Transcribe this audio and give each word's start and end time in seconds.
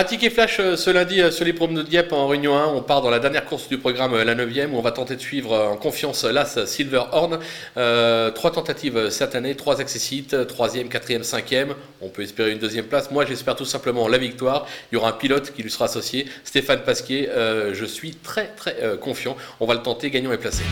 Un 0.00 0.04
ticket 0.04 0.30
flash 0.30 0.60
euh, 0.60 0.76
ce 0.76 0.88
lundi 0.88 1.20
euh, 1.20 1.30
sur 1.30 1.44
les 1.44 1.52
promes 1.52 1.74
de 1.74 1.82
Dieppe 1.82 2.14
en 2.14 2.26
Réunion 2.26 2.56
1. 2.56 2.68
On 2.68 2.80
part 2.80 3.02
dans 3.02 3.10
la 3.10 3.18
dernière 3.18 3.44
course 3.44 3.68
du 3.68 3.76
programme, 3.76 4.14
euh, 4.14 4.24
la 4.24 4.34
9e, 4.34 4.70
où 4.70 4.78
on 4.78 4.80
va 4.80 4.92
tenter 4.92 5.14
de 5.14 5.20
suivre 5.20 5.54
en 5.54 5.76
confiance 5.76 6.24
l'As 6.24 6.64
Silverhorn. 6.64 7.38
Euh, 7.76 8.30
trois 8.30 8.50
tentatives 8.50 9.10
cette 9.10 9.34
année, 9.34 9.54
trois 9.56 9.78
accessites, 9.82 10.46
troisième, 10.46 10.88
quatrième, 10.88 11.22
cinquième. 11.22 11.74
On 12.00 12.08
peut 12.08 12.22
espérer 12.22 12.52
une 12.52 12.58
deuxième 12.58 12.86
place. 12.86 13.10
Moi, 13.10 13.26
j'espère 13.26 13.56
tout 13.56 13.66
simplement 13.66 14.08
la 14.08 14.16
victoire. 14.16 14.66
Il 14.90 14.94
y 14.94 14.96
aura 14.96 15.10
un 15.10 15.12
pilote 15.12 15.52
qui 15.52 15.62
lui 15.62 15.70
sera 15.70 15.84
associé, 15.84 16.26
Stéphane 16.44 16.80
Pasquier. 16.80 17.28
Je 17.74 17.84
suis 17.84 18.14
très, 18.14 18.46
très 18.56 18.76
confiant. 19.02 19.36
On 19.60 19.66
va 19.66 19.74
le 19.74 19.82
tenter, 19.82 20.08
gagnant 20.08 20.32
et 20.32 20.38
placé. 20.38 20.62